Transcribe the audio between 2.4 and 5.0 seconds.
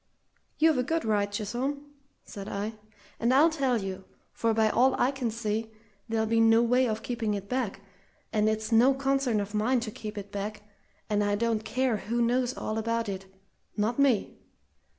I; "and I'll tell you, for by all